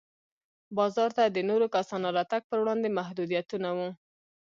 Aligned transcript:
بازار 0.77 1.09
ته 1.17 1.23
د 1.25 1.37
نورو 1.49 1.67
کسانو 1.75 2.07
راتګ 2.17 2.41
پر 2.49 2.57
وړاندې 2.61 2.95
محدودیتونه 2.97 3.69
وو. 3.77 3.89